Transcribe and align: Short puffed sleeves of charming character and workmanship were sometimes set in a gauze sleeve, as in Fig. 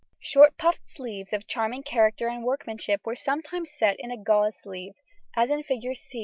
Short 0.19 0.57
puffed 0.57 0.87
sleeves 0.87 1.31
of 1.31 1.45
charming 1.45 1.83
character 1.83 2.27
and 2.27 2.43
workmanship 2.43 3.01
were 3.05 3.13
sometimes 3.15 3.69
set 3.71 3.97
in 3.99 4.09
a 4.09 4.17
gauze 4.17 4.55
sleeve, 4.55 4.95
as 5.35 5.51
in 5.51 5.61
Fig. 5.61 5.83